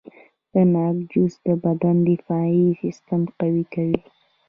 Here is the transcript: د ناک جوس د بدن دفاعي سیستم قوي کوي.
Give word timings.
د 0.51 0.53
ناک 0.73 0.95
جوس 1.11 1.33
د 1.45 1.47
بدن 1.63 1.95
دفاعي 2.09 2.67
سیستم 2.81 3.21
قوي 3.39 3.65
کوي. 3.73 3.99